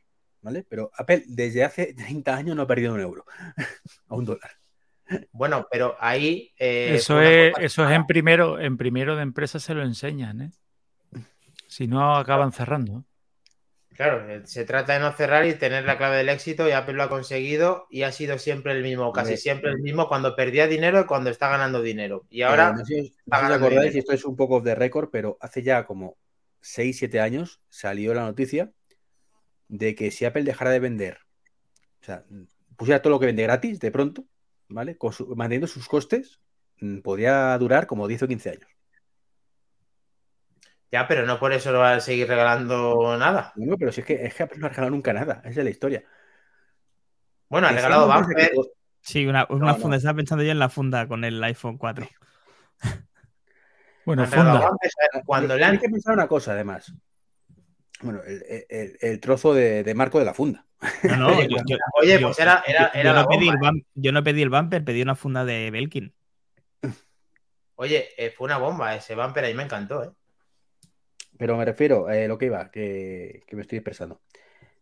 ¿Vale? 0.41 0.65
Pero 0.69 0.91
Apple 0.95 1.23
desde 1.27 1.63
hace 1.63 1.93
30 1.93 2.35
años 2.35 2.55
no 2.55 2.61
ha 2.63 2.67
perdido 2.67 2.93
un 2.93 2.99
euro 3.01 3.25
a 4.07 4.15
un 4.15 4.25
dólar. 4.25 4.51
Bueno, 5.31 5.67
pero 5.71 5.95
ahí 5.99 6.53
eh, 6.57 6.95
Eso 6.95 7.21
es, 7.21 7.53
eso 7.59 7.87
es 7.87 7.95
en 7.95 8.05
primero, 8.05 8.59
en 8.59 8.77
primero 8.77 9.15
de 9.15 9.23
empresa 9.23 9.59
se 9.59 9.73
lo 9.73 9.83
enseñan, 9.83 10.41
¿eh? 10.41 10.51
Si 11.67 11.87
no 11.87 12.15
acaban 12.15 12.51
cerrando. 12.51 13.05
Claro, 13.97 14.29
eh, 14.29 14.41
se 14.45 14.63
trata 14.63 14.93
de 14.93 14.99
no 14.99 15.11
cerrar 15.11 15.45
y 15.47 15.55
tener 15.55 15.83
la 15.83 15.97
clave 15.97 16.17
del 16.17 16.29
éxito 16.29 16.67
y 16.67 16.71
Apple 16.71 16.93
lo 16.93 17.03
ha 17.03 17.09
conseguido 17.09 17.87
y 17.89 18.03
ha 18.03 18.11
sido 18.11 18.37
siempre 18.37 18.73
el 18.73 18.83
mismo, 18.83 19.11
casi 19.11 19.37
siempre 19.37 19.71
el 19.71 19.79
mismo 19.79 20.07
cuando 20.07 20.35
perdía 20.35 20.67
dinero 20.67 21.01
y 21.01 21.05
cuando 21.05 21.31
está 21.31 21.49
ganando 21.49 21.81
dinero. 21.81 22.25
Y 22.29 22.43
ahora, 22.43 22.69
Eh, 22.69 22.73
no 22.75 22.85
sé, 22.85 22.95
no 22.97 23.03
sé 23.03 23.09
si 23.09 23.15
está 23.25 23.37
os 23.37 23.41
ganando 23.41 23.65
acordáis, 23.65 23.95
y 23.95 23.99
esto 23.99 24.13
es 24.13 24.23
un 24.23 24.35
poco 24.35 24.61
de 24.61 24.75
récord, 24.75 25.09
pero 25.11 25.37
hace 25.41 25.63
ya 25.63 25.85
como 25.85 26.15
6-7 26.61 27.19
años 27.19 27.59
salió 27.69 28.13
la 28.13 28.21
noticia 28.25 28.71
de 29.67 29.95
que 29.95 30.11
si 30.11 30.25
Apple 30.25 30.43
dejara 30.43 30.69
de 30.71 30.79
vender, 30.79 31.17
o 32.01 32.05
sea, 32.05 32.23
pusiera 32.77 33.01
todo 33.01 33.11
lo 33.13 33.19
que 33.19 33.25
vende 33.25 33.43
gratis 33.43 33.79
de 33.79 33.91
pronto, 33.91 34.25
¿vale? 34.69 34.97
Con 34.97 35.13
su- 35.13 35.27
manteniendo 35.35 35.67
sus 35.67 35.87
costes, 35.87 36.39
mm, 36.81 36.99
podría 36.99 37.57
durar 37.57 37.87
como 37.87 38.07
10 38.07 38.23
o 38.23 38.27
15 38.27 38.49
años. 38.51 38.67
ya, 40.91 41.05
pero 41.07 41.25
no 41.25 41.37
por 41.37 41.51
eso 41.51 41.71
lo 41.73 41.79
va 41.79 41.95
a 41.95 41.99
seguir 41.99 42.27
regalando 42.29 43.17
nada. 43.17 43.51
Bueno, 43.55 43.75
pero 43.77 43.91
si 43.91 44.01
es 44.01 44.07
que, 44.07 44.25
es 44.25 44.33
que 44.33 44.43
Apple 44.43 44.57
no 44.59 44.67
ha 44.67 44.69
regalado 44.69 44.91
nunca 44.91 45.11
nada, 45.11 45.41
esa 45.43 45.59
es 45.59 45.63
la 45.65 45.69
historia. 45.69 46.03
Bueno, 47.49 47.67
ha 47.67 47.71
regalado 47.71 48.07
bumper. 48.07 48.35
que- 48.35 48.51
Sí, 49.01 49.25
una, 49.25 49.45
una 49.49 49.67
No, 49.67 49.71
no. 49.73 49.75
funda. 49.79 49.97
Estaba 49.97 50.15
pensando 50.17 50.43
yo 50.43 50.51
en 50.51 50.59
la 50.59 50.69
funda 50.69 51.07
con 51.07 51.23
el 51.23 51.41
iPhone 51.43 51.77
4. 51.77 52.07
Bueno, 54.05 54.25
funda. 54.25 54.69
Cuando 55.25 55.57
le 55.57 55.65
Hay 55.65 55.77
que 55.79 55.89
pensar 55.89 56.13
una 56.13 56.27
cosa, 56.29 56.53
además. 56.53 56.93
Bueno, 58.01 58.21
el, 58.25 58.43
el- 58.69 58.97
el 59.01 59.19
trozo 59.19 59.53
de, 59.53 59.83
de 59.83 59.93
marco 59.95 60.19
de 60.19 60.25
la 60.25 60.33
funda. 60.33 60.65
No, 61.03 61.15
no, 61.17 61.27
Oye, 61.37 61.47
yo, 61.49 61.55
pues- 61.57 61.63
yo- 61.67 61.77
oye, 62.01 62.19
yo- 62.19 62.27
pues 62.27 62.39
era- 62.39 62.63
era- 62.67 62.91
yo 62.93 62.99
era 62.99 63.13
no 63.13 63.21
la 63.21 63.27
pedí 63.27 63.47
el 63.49 63.55
bomba, 63.57 63.71
bum- 63.71 63.83
yo 63.95 64.11
no 64.11 64.23
pedí 64.23 64.41
el 64.43 64.49
bumper, 64.49 64.83
pedí 64.85 65.01
una 65.01 65.15
funda 65.15 65.45
de 65.45 65.71
Belkin. 65.71 66.13
Oye, 67.75 68.09
eh, 68.17 68.31
fue 68.31 68.45
una 68.45 68.57
bomba 68.57 68.95
ese 68.95 69.15
bumper, 69.15 69.43
ahí 69.45 69.53
me 69.53 69.63
encantó, 69.63 70.03
¿eh? 70.03 70.09
Pero 71.37 71.55
me 71.57 71.65
refiero 71.65 72.07
a 72.07 72.15
lo 72.27 72.37
que 72.37 72.45
iba, 72.47 72.71
que, 72.71 73.43
que 73.45 73.55
me 73.55 73.61
estoy 73.61 73.77
expresando. 73.77 74.21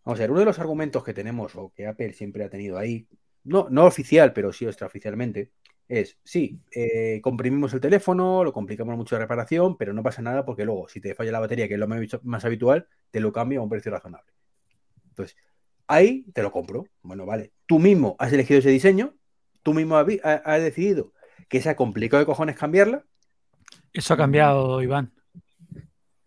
Vamos 0.05 0.19
a 0.19 0.23
ver, 0.23 0.31
uno 0.31 0.39
de 0.39 0.45
los 0.45 0.59
argumentos 0.59 1.03
que 1.03 1.13
tenemos, 1.13 1.55
o 1.55 1.73
que 1.75 1.87
Apple 1.87 2.13
siempre 2.13 2.45
ha 2.45 2.49
tenido 2.49 2.77
ahí, 2.77 3.07
no, 3.43 3.67
no 3.69 3.85
oficial, 3.85 4.31
pero 4.31 4.53
sí 4.53 4.65
extraoficialmente, 4.65 5.51
es, 5.87 6.17
sí, 6.23 6.59
eh, 6.71 7.19
comprimimos 7.21 7.73
el 7.73 7.79
teléfono, 7.79 8.43
lo 8.43 8.51
complicamos 8.51 8.95
mucho 8.97 9.15
de 9.15 9.21
reparación, 9.21 9.77
pero 9.77 9.93
no 9.93 10.01
pasa 10.01 10.21
nada 10.21 10.45
porque 10.45 10.65
luego, 10.65 10.87
si 10.89 10.99
te 10.99 11.13
falla 11.13 11.31
la 11.31 11.39
batería, 11.39 11.67
que 11.67 11.75
es 11.75 11.79
lo 11.79 11.87
más, 11.87 11.99
más 12.23 12.45
habitual, 12.45 12.87
te 13.11 13.19
lo 13.19 13.31
cambio 13.31 13.59
a 13.59 13.63
un 13.63 13.69
precio 13.69 13.91
razonable. 13.91 14.31
Entonces, 15.09 15.37
ahí 15.87 16.25
te 16.33 16.41
lo 16.41 16.51
compro. 16.51 16.87
Bueno, 17.03 17.25
vale. 17.25 17.51
Tú 17.65 17.79
mismo 17.79 18.15
has 18.19 18.33
elegido 18.33 18.59
ese 18.59 18.69
diseño, 18.69 19.15
tú 19.63 19.73
mismo 19.73 19.97
has, 19.97 20.07
has 20.23 20.61
decidido 20.61 21.13
que 21.47 21.61
sea 21.61 21.75
complicado 21.75 22.19
de 22.19 22.25
cojones 22.25 22.57
cambiarla. 22.57 23.03
Eso 23.93 24.13
ha 24.13 24.17
cambiado, 24.17 24.81
Iván. 24.81 25.13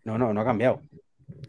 No, 0.03 0.17
no, 0.17 0.33
no 0.33 0.41
ha 0.41 0.45
cambiado. 0.45 0.81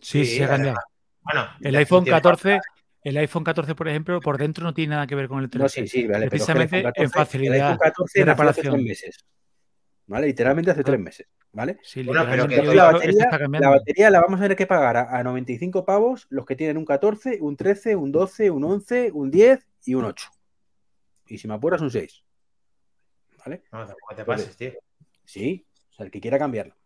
Sí, 0.01 0.25
sí, 0.25 0.43
ha 0.43 0.49
cambiado. 0.49 0.79
Bueno, 1.23 1.47
El 1.61 1.77
iPhone 1.77 2.05
14, 2.05 2.61
el 3.03 3.17
iPhone 3.17 3.45
14, 3.45 3.75
por 3.75 3.89
ejemplo, 3.89 4.21
por 4.21 4.37
dentro 4.39 4.65
no 4.65 4.75
tiene 4.75 4.95
nada 4.95 5.07
que 5.07 5.15
ver 5.15 5.29
con 5.29 5.39
el 5.39 5.45
No, 5.45 5.51
teléfono. 5.51 5.69
sí, 5.69 5.89
sí, 5.89 6.07
vale. 6.07 6.21
pero 6.21 6.31
Precisamente 6.31 6.77
iPhone 6.77 6.93
14 6.93 7.03
en 7.05 7.11
facilidad 7.11 7.55
El 7.57 7.63
iPhone 7.63 7.79
14 7.79 8.19
de 8.19 8.23
hace 8.23 8.31
reparación. 8.31 8.75
tres 8.75 8.85
meses. 8.85 9.25
¿Vale? 10.07 10.27
Literalmente 10.27 10.71
hace 10.73 10.81
Ah. 10.81 10.85
tres 10.85 11.01
meses. 11.01 11.27
¿Vale? 11.53 11.79
Sí, 11.83 12.03
Bueno, 12.05 12.23
pero 12.31 12.47
literalmente 12.47 12.71
que 12.71 12.77
la 12.77 12.93
batería, 12.93 13.29
la 13.61 13.69
batería 13.71 14.11
la 14.11 14.21
vamos 14.21 14.39
a 14.39 14.43
tener 14.45 14.57
que 14.57 14.67
pagar 14.69 14.97
a, 14.99 15.19
a 15.19 15.23
95 15.25 15.85
pavos 15.85 16.27
los 16.31 16.47
que 16.47 16.55
tienen 16.55 16.77
un 16.77 16.85
14, 16.85 17.39
un 17.41 17.57
13, 17.57 17.97
un 17.97 18.13
12, 18.13 18.51
un 18.51 18.63
11, 18.65 19.11
un 19.13 19.31
10 19.33 19.67
y 19.85 19.95
un 19.95 20.05
8. 20.05 20.29
Y 21.27 21.39
si 21.39 21.49
me 21.49 21.55
apuras, 21.55 21.81
un 21.81 21.91
6. 21.91 22.23
¿Vale? 23.45 23.63
No, 23.73 23.79
tampoco 23.87 24.15
te 24.15 24.25
pases, 24.25 24.57
tío. 24.57 24.73
Sí, 25.25 25.67
o 25.91 25.93
sea, 25.93 26.07
el 26.07 26.13
que 26.13 26.21
quiera 26.21 26.39
cambiarlo. 26.39 26.77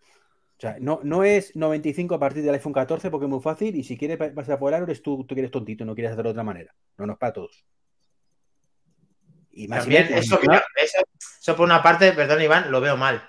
O 0.56 0.60
sea, 0.60 0.76
no, 0.80 1.00
no 1.02 1.24
es 1.24 1.54
95 1.56 2.14
a 2.14 2.18
partir 2.20 2.42
del 2.44 2.54
iPhone 2.54 2.72
14 2.72 3.10
porque 3.10 3.26
es 3.26 3.30
muy 3.30 3.40
fácil 3.40 3.74
y 3.74 3.82
si 3.82 3.96
quieres 3.98 4.16
pa- 4.16 4.32
pasar 4.32 4.58
por 4.58 4.70
el 4.70 4.74
aro 4.76 4.84
eres 4.84 5.02
tú, 5.02 5.24
tú 5.26 5.34
que 5.34 5.40
eres 5.40 5.50
tontito, 5.50 5.84
no 5.84 5.94
quieres 5.94 6.12
hacerlo 6.12 6.28
de 6.30 6.32
otra 6.34 6.44
manera. 6.44 6.74
No, 6.96 7.06
no 7.06 7.12
es 7.14 7.18
para 7.18 7.32
todos. 7.32 7.64
Y 9.52 9.68
más 9.68 9.80
También, 9.80 10.08
eso, 10.12 10.38
mira, 10.42 10.64
eso, 10.82 10.98
eso 11.40 11.56
por 11.56 11.64
una 11.64 11.82
parte, 11.82 12.12
perdón, 12.12 12.42
Iván, 12.42 12.70
lo 12.70 12.80
veo 12.80 12.96
mal. 12.96 13.22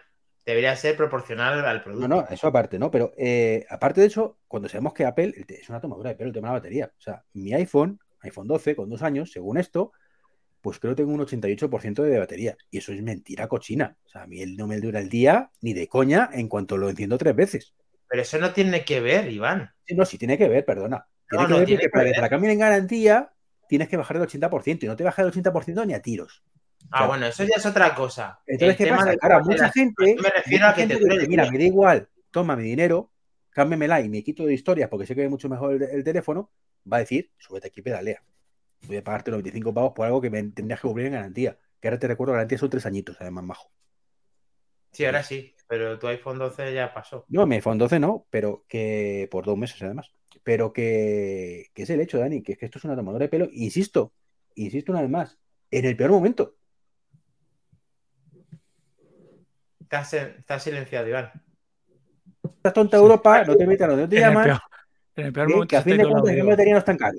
Debería 0.45 0.75
ser 0.75 0.95
proporcional 0.95 1.65
al 1.65 1.83
producto. 1.83 2.07
No, 2.07 2.21
no, 2.21 2.27
eso 2.29 2.47
aparte, 2.47 2.77
¿no? 2.77 2.91
Pero 2.91 3.13
eh, 3.17 3.65
aparte 3.69 4.01
de 4.01 4.07
eso, 4.07 4.37
cuando 4.47 4.69
sabemos 4.69 4.93
que 4.93 5.05
Apple 5.05 5.33
es 5.47 5.69
una 5.69 5.81
tomadura 5.81 6.09
de 6.11 6.15
pelo 6.15 6.27
el 6.29 6.33
tema 6.33 6.47
de 6.49 6.53
la 6.53 6.59
batería. 6.59 6.91
O 6.97 7.01
sea, 7.01 7.23
mi 7.33 7.53
iPhone, 7.53 7.99
iPhone 8.21 8.47
12, 8.47 8.75
con 8.75 8.89
dos 8.89 9.01
años, 9.01 9.31
según 9.31 9.57
esto, 9.57 9.91
pues 10.65 10.79
creo 10.79 10.93
que 10.95 11.03
tengo 11.03 11.13
un 11.13 11.21
88% 11.21 12.03
de 12.03 12.19
batería. 12.19 12.57
Y 12.71 12.79
eso 12.79 12.91
es 12.93 13.01
mentira 13.03 13.47
cochina. 13.47 13.97
O 14.05 14.09
sea, 14.09 14.23
a 14.23 14.27
mí 14.27 14.41
él 14.41 14.57
no 14.57 14.67
me 14.67 14.79
dura 14.81 14.99
el 14.99 15.09
día 15.09 15.51
ni 15.61 15.73
de 15.73 15.87
coña 15.87 16.29
en 16.33 16.47
cuanto 16.49 16.77
lo 16.77 16.89
enciendo 16.89 17.17
tres 17.17 17.35
veces. 17.35 17.75
Pero 18.07 18.21
eso 18.23 18.39
no 18.39 18.51
tiene 18.51 18.83
que 18.83 18.99
ver, 18.99 19.31
Iván. 19.31 19.71
Sí, 19.87 19.95
no, 19.95 20.05
sí 20.05 20.17
tiene 20.17 20.37
que 20.37 20.47
ver, 20.49 20.65
perdona. 20.65 21.07
Tiene 21.29 21.43
No, 21.43 21.47
que 21.47 21.53
no, 21.53 21.59
ver 21.59 21.65
tiene 21.65 21.81
porque 21.81 21.87
que 21.87 21.89
para 21.89 22.03
ver. 22.03 22.15
la 22.21 22.29
cambien 22.29 22.53
en 22.53 22.59
garantía 22.59 23.31
tienes 23.67 23.89
que 23.89 23.97
bajar 23.97 24.17
el 24.17 24.23
80% 24.23 24.85
y 24.85 24.89
no 24.89 24.95
te 24.95 25.03
baja 25.03 25.21
el 25.21 25.27
80% 25.29 25.85
ni 25.85 25.93
a 25.93 26.01
tiros. 26.01 26.43
Ah, 26.91 27.07
bueno, 27.07 27.25
eso 27.27 27.43
ya 27.43 27.55
es 27.57 27.65
otra 27.65 27.93
cosa. 27.93 28.41
Entonces, 28.45 28.75
El 28.77 28.77
¿qué 28.77 28.87
pasa? 28.87 29.15
Claro, 29.17 29.43
mucha 29.43 29.69
gente, 29.71 30.15
me 30.21 30.29
refiero 30.29 30.67
a 30.67 30.73
que 30.75 30.87
te 30.87 30.95
dice, 30.97 31.27
mira, 31.27 31.49
me 31.51 31.57
da 31.57 31.63
igual, 31.63 32.09
toma 32.31 32.55
mi 32.55 32.63
dinero, 32.63 33.11
cámbiamela 33.49 34.01
y 34.01 34.09
me 34.09 34.23
quito 34.23 34.45
de 34.45 34.53
historias 34.53 34.89
porque 34.89 35.05
sé 35.07 35.15
que 35.15 35.21
ve 35.21 35.29
mucho 35.29 35.49
mejor 35.49 35.73
el, 35.75 35.83
el 35.83 36.03
teléfono, 36.03 36.51
va 36.91 36.97
a 36.97 36.99
decir, 37.01 37.31
súbete 37.37 37.67
aquí 37.67 37.81
pedalea. 37.81 38.23
Voy 38.87 38.97
a 38.97 39.03
pagarte 39.03 39.31
los 39.31 39.41
25 39.41 39.73
pavos 39.73 39.93
por 39.93 40.05
algo 40.05 40.21
que 40.21 40.29
me 40.29 40.41
tendrías 40.43 40.79
que 40.79 40.87
cubrir 40.87 41.07
en 41.07 41.13
garantía. 41.13 41.57
Que 41.79 41.87
ahora 41.87 41.99
te 41.99 42.07
recuerdo, 42.07 42.33
garantía 42.33 42.57
son 42.57 42.69
tres 42.69 42.85
añitos, 42.85 43.17
además, 43.19 43.43
majo. 43.43 43.71
Sí, 44.91 45.05
ahora 45.05 45.23
sí, 45.23 45.53
pero 45.67 45.99
tu 45.99 46.07
iPhone 46.07 46.39
12 46.39 46.73
ya 46.73 46.93
pasó. 46.93 47.25
No, 47.27 47.45
mi 47.45 47.55
iPhone 47.55 47.77
12 47.77 47.99
no, 47.99 48.25
pero 48.29 48.63
que 48.67 49.27
por 49.29 49.45
dos 49.45 49.57
meses 49.57 49.81
además. 49.81 50.11
Pero 50.43 50.71
que, 50.71 51.67
que 51.73 51.83
es 51.83 51.89
el 51.89 51.99
hecho, 52.01 52.19
Dani, 52.19 52.41
que 52.41 52.53
es 52.53 52.57
que 52.57 52.65
esto 52.65 52.77
es 52.77 52.85
una 52.85 52.95
tomadora 52.95 53.25
de 53.25 53.29
pelo. 53.29 53.49
Insisto, 53.51 54.13
insisto 54.55 54.91
una 54.91 55.01
vez 55.01 55.09
más, 55.09 55.37
en 55.71 55.85
el 55.85 55.97
peor 55.97 56.11
momento. 56.11 56.55
Estás, 59.81 60.13
estás 60.13 60.63
silenciado, 60.63 61.07
Iván. 61.07 61.31
Estás 62.43 62.73
tonta 62.73 62.97
Europa, 62.97 63.43
no 63.43 63.55
te 63.55 63.67
metas 63.67 63.87
donde 63.89 64.03
no 64.03 64.09
te 64.09 64.17
En 64.17 64.23
el 64.23 64.29
llaman, 64.29 64.43
peor, 64.45 64.61
en 65.15 65.25
el 65.25 65.33
peor 65.33 65.47
que, 65.47 65.53
momento 65.53 65.69
que 65.69 65.77
a 65.77 65.81
fin 65.81 65.97
de 65.97 66.03
cuentas 66.03 66.29
el 66.31 66.35
de 66.37 66.43
batería 66.43 66.73
no 66.73 66.83
tan 66.83 66.97
caro. 66.97 67.17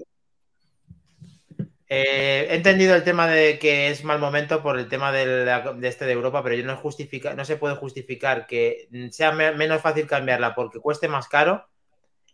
Eh, 1.88 2.48
he 2.50 2.56
entendido 2.56 2.94
el 2.96 3.04
tema 3.04 3.28
de 3.28 3.58
que 3.60 3.90
es 3.90 4.02
mal 4.04 4.18
momento 4.18 4.62
por 4.62 4.78
el 4.78 4.88
tema 4.88 5.12
de, 5.12 5.44
este 5.88 6.04
de 6.04 6.12
Europa, 6.12 6.42
pero 6.42 6.56
yo 6.56 6.64
no 6.64 6.76
justifica, 6.76 7.34
no 7.34 7.44
se 7.44 7.56
puede 7.56 7.76
justificar 7.76 8.46
que 8.46 8.88
sea 9.12 9.32
me- 9.32 9.52
menos 9.52 9.82
fácil 9.82 10.06
cambiarla 10.06 10.54
porque 10.54 10.80
cueste 10.80 11.08
más 11.08 11.28
caro. 11.28 11.68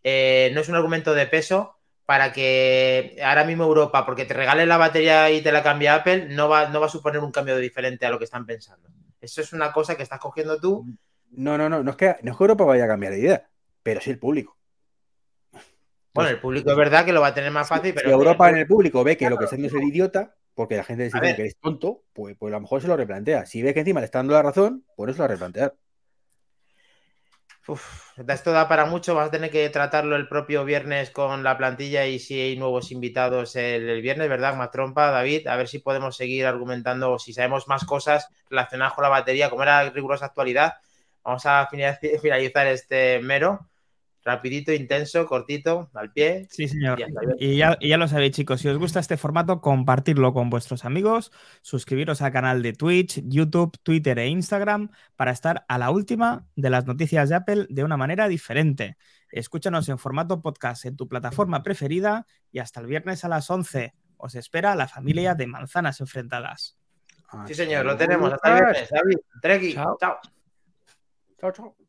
Eh, 0.05 0.51
no 0.55 0.61
es 0.61 0.69
un 0.69 0.75
argumento 0.77 1.15
de 1.15 1.27
peso 1.27 1.77
para 2.07 2.33
que 2.33 3.17
ahora 3.25 3.45
mismo 3.45 3.65
Europa, 3.65 4.05
porque 4.07 4.25
te 4.25 4.35
regale 4.35 4.67
la 4.67 4.77
batería 4.79 5.31
y 5.31 5.43
te 5.43 5.53
la 5.53 5.63
cambia 5.63 5.95
Apple, 5.97 6.29
no 6.31 6.49
va, 6.49 6.69
no 6.69 6.81
va 6.81 6.87
a 6.87 6.89
suponer 6.91 7.21
un 7.21 7.33
cambio 7.33 7.57
diferente 7.59 8.07
a 8.07 8.11
lo 8.11 8.19
que 8.19 8.25
están 8.25 8.47
pensando. 8.47 8.89
Eso 9.21 9.41
es 9.41 9.53
una 9.53 9.73
cosa 9.73 9.97
que 9.97 10.03
estás 10.03 10.19
cogiendo 10.21 10.61
tú. 10.61 10.89
No, 11.31 11.57
no, 11.59 11.69
no, 11.69 11.83
no 11.83 11.91
es 11.93 11.97
que, 11.97 12.17
no 12.23 12.33
es 12.33 12.37
que 12.39 12.45
Europa 12.45 12.65
vaya 12.65 12.85
a 12.85 12.89
cambiar 12.89 13.13
de 13.13 13.21
idea, 13.21 13.51
pero 13.83 14.01
sí 14.01 14.11
el 14.11 14.19
público. 14.19 14.57
Bueno, 16.15 16.31
el 16.31 16.41
público 16.41 16.71
es 16.71 16.77
verdad 16.77 17.05
que 17.05 17.13
lo 17.13 17.21
va 17.21 17.29
a 17.29 17.35
tener 17.35 17.51
más 17.51 17.69
fácil, 17.69 17.95
pero 17.95 18.13
si 18.13 18.21
Europa 18.21 18.49
en 18.51 18.57
el 18.57 18.67
público 18.67 19.03
ve 19.05 19.17
que 19.17 19.29
lo 19.29 19.39
que 19.39 19.45
está 19.45 19.57
haciendo 19.57 19.69
es 19.69 19.75
el 19.75 19.85
idiota, 19.85 20.35
porque 20.55 20.77
la 20.77 20.85
gente 20.85 21.05
dice 21.05 21.21
que 21.21 21.29
eres 21.31 21.57
tonto, 21.59 22.05
pues, 22.13 22.37
pues 22.39 22.53
a 22.53 22.57
lo 22.57 22.61
mejor 22.63 22.81
se 22.83 22.89
lo 22.89 22.97
replantea. 22.97 23.47
Si 23.47 23.63
ve 23.63 23.73
que 23.75 23.81
encima 23.81 24.01
le 24.01 24.07
está 24.07 24.19
dando 24.19 24.35
la 24.35 24.43
razón, 24.43 24.85
por 24.95 25.09
eso 25.11 25.19
lo 25.19 25.23
va 25.23 25.25
a 25.27 25.29
replantear. 25.29 25.75
Uf, 27.69 28.19
esto 28.29 28.51
da 28.53 28.69
para 28.69 28.87
mucho. 28.87 29.15
Vas 29.15 29.29
a 29.29 29.31
tener 29.31 29.51
que 29.51 29.69
tratarlo 29.71 30.17
el 30.17 30.29
propio 30.29 30.65
viernes 30.65 31.11
con 31.11 31.43
la 31.45 31.57
plantilla 31.57 32.07
y 32.07 32.19
si 32.19 32.41
hay 32.41 32.57
nuevos 32.57 32.91
invitados 32.91 33.55
el, 33.57 33.89
el 33.89 34.03
viernes, 34.03 34.29
¿verdad? 34.29 34.57
Más 34.57 34.71
trompa, 34.71 35.11
David. 35.11 35.47
A 35.47 35.57
ver 35.57 35.69
si 35.69 35.79
podemos 35.79 36.17
seguir 36.17 36.47
argumentando 36.47 37.13
o 37.13 37.19
si 37.19 37.33
sabemos 37.33 37.69
más 37.69 37.85
cosas 37.85 38.29
relacionadas 38.51 38.95
con 38.95 39.03
la 39.05 39.09
batería, 39.11 39.49
como 39.51 39.63
era 39.63 39.89
rigurosa 39.91 40.27
actualidad. 40.27 40.75
Vamos 41.23 41.47
a 41.47 41.69
finaliz- 41.69 42.21
finalizar 42.21 42.67
este 42.67 43.21
mero. 43.21 43.69
Rapidito, 44.25 44.73
intenso, 44.73 45.27
cortito, 45.27 45.91
al 45.95 46.13
pie. 46.13 46.47
Sí, 46.49 46.69
señor. 46.69 46.99
Y 47.39 47.57
ya, 47.57 47.77
y 47.81 47.89
ya 47.89 47.97
lo 47.97 48.07
sabéis, 48.07 48.33
chicos, 48.33 48.61
si 48.61 48.69
os 48.69 48.79
gusta 48.79 49.01
este 49.01 49.17
formato, 49.17 49.61
compartirlo 49.61 50.33
con 50.33 50.49
vuestros 50.49 50.85
amigos, 50.85 51.33
suscribiros 51.61 52.23
al 52.23 52.31
canal 52.31 52.63
de 52.63 52.73
Twitch, 52.73 53.21
YouTube, 53.25 53.77
Twitter 53.83 54.19
e 54.21 54.29
Instagram 54.29 54.91
para 55.17 55.33
estar 55.33 55.65
a 55.67 55.77
la 55.77 55.91
última 55.91 56.47
de 56.55 56.71
las 56.71 56.87
noticias 56.87 57.31
de 57.31 57.35
Apple 57.35 57.67
de 57.69 57.83
una 57.83 57.97
manera 57.97 58.29
diferente. 58.29 58.97
Escúchanos 59.33 59.89
en 59.89 59.99
formato 59.99 60.41
podcast 60.41 60.85
en 60.85 60.97
tu 60.97 61.09
plataforma 61.09 61.63
preferida 61.65 62.27
y 62.53 62.61
hasta 62.61 62.81
el 62.81 62.87
viernes 62.87 63.25
a 63.25 63.29
las 63.29 63.51
11. 63.51 63.93
Os 64.19 64.37
espera 64.37 64.77
la 64.77 64.87
familia 64.87 65.35
de 65.35 65.49
manzanas 65.49 66.01
enfrentadas. 66.01 66.79
Sí, 67.47 67.55
señor, 67.55 67.87
lo 67.87 67.97
tenemos. 67.97 68.33
Hasta 68.33 68.57
el 68.57 68.65
viernes. 68.65 68.91
David, 68.91 69.17
Treki, 69.41 69.75
Chao. 69.75 69.97
chao. 69.99 70.19
Chao, 71.41 71.51
chao. 71.51 71.82